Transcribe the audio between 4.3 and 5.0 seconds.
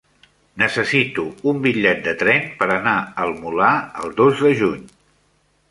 de juny.